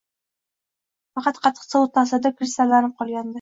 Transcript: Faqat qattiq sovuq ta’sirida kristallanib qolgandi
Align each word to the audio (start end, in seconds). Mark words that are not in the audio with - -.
Faqat 1.19 1.37
qattiq 1.43 1.67
sovuq 1.67 1.93
ta’sirida 1.99 2.33
kristallanib 2.41 2.97
qolgandi 3.05 3.29